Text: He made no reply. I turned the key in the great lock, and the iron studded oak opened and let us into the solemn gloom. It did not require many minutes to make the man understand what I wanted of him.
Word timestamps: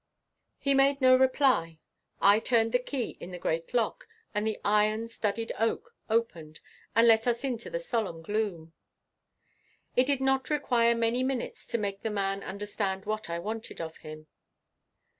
He 0.57 0.73
made 0.73 0.99
no 0.99 1.15
reply. 1.15 1.77
I 2.19 2.39
turned 2.39 2.71
the 2.71 2.79
key 2.79 3.17
in 3.19 3.29
the 3.29 3.37
great 3.37 3.71
lock, 3.71 4.07
and 4.33 4.47
the 4.47 4.59
iron 4.65 5.09
studded 5.09 5.51
oak 5.59 5.93
opened 6.09 6.59
and 6.95 7.07
let 7.07 7.27
us 7.27 7.43
into 7.43 7.69
the 7.69 7.79
solemn 7.79 8.23
gloom. 8.23 8.73
It 9.95 10.07
did 10.07 10.19
not 10.19 10.49
require 10.49 10.95
many 10.95 11.21
minutes 11.21 11.67
to 11.67 11.77
make 11.77 12.01
the 12.01 12.09
man 12.09 12.41
understand 12.41 13.05
what 13.05 13.29
I 13.29 13.37
wanted 13.37 13.79
of 13.79 13.97
him. 13.97 14.25